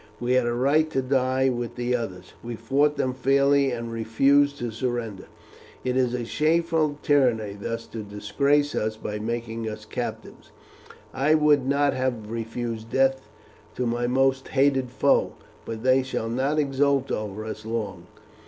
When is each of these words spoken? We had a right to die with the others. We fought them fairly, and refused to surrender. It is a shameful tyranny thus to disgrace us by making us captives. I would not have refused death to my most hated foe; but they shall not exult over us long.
We 0.19 0.31
had 0.33 0.47
a 0.47 0.53
right 0.55 0.89
to 0.89 1.03
die 1.03 1.49
with 1.49 1.75
the 1.75 1.95
others. 1.95 2.33
We 2.43 2.55
fought 2.55 2.97
them 2.97 3.13
fairly, 3.13 3.69
and 3.69 3.91
refused 3.91 4.57
to 4.57 4.71
surrender. 4.71 5.25
It 5.83 5.95
is 5.95 6.15
a 6.15 6.25
shameful 6.25 6.97
tyranny 7.03 7.53
thus 7.53 7.85
to 7.89 8.01
disgrace 8.01 8.73
us 8.73 8.97
by 8.97 9.19
making 9.19 9.69
us 9.69 9.85
captives. 9.85 10.49
I 11.13 11.35
would 11.35 11.67
not 11.67 11.93
have 11.93 12.31
refused 12.31 12.89
death 12.89 13.29
to 13.75 13.85
my 13.85 14.07
most 14.07 14.47
hated 14.47 14.89
foe; 14.89 15.33
but 15.65 15.83
they 15.83 16.01
shall 16.01 16.29
not 16.29 16.57
exult 16.57 17.11
over 17.11 17.45
us 17.45 17.63
long. 17.63 18.07